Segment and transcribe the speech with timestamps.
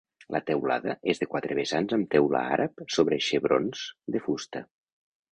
[0.35, 3.83] La teulada és de quatre vessants amb teula àrab sobre xebrons
[4.17, 4.63] de fusta.